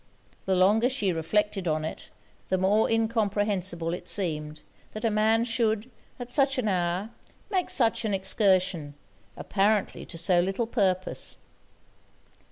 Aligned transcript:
The 0.45 0.55
longer 0.55 0.89
she 0.89 1.13
reflected 1.13 1.67
on 1.67 1.85
it, 1.85 2.09
the 2.49 2.57
more 2.57 2.89
incomprehensible 2.89 3.93
it 3.93 4.07
seemed, 4.07 4.61
that 4.93 5.05
a 5.05 5.11
man 5.11 5.43
should, 5.43 5.91
at 6.19 6.31
such 6.31 6.57
an 6.57 6.67
hour, 6.67 7.11
make 7.51 7.69
such 7.69 8.03
an 8.03 8.11
excursion, 8.11 8.95
apparently 9.37 10.03
to 10.07 10.17
so 10.17 10.39
little 10.39 10.65
purpose. 10.65 11.37